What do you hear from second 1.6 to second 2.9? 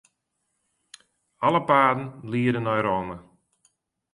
paden liede nei